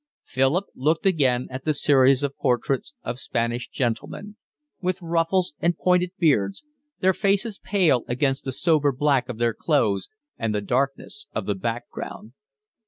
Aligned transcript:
Philip 0.23 0.65
looked 0.73 1.05
again 1.05 1.45
at 1.51 1.63
the 1.63 1.75
series 1.75 2.23
of 2.23 2.35
portraits 2.35 2.95
of 3.03 3.19
Spanish 3.19 3.69
gentlemen, 3.69 4.35
with 4.81 4.99
ruffles 4.99 5.53
and 5.59 5.77
pointed 5.77 6.11
beards, 6.17 6.63
their 7.01 7.13
faces 7.13 7.59
pale 7.63 8.03
against 8.07 8.43
the 8.43 8.51
sober 8.51 8.91
black 8.91 9.29
of 9.29 9.37
their 9.37 9.53
clothes 9.53 10.09
and 10.39 10.55
the 10.55 10.61
darkness 10.61 11.27
of 11.35 11.45
the 11.45 11.53
background. 11.53 12.33